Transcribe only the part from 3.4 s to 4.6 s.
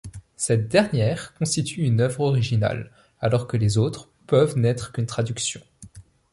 que les autres peuvent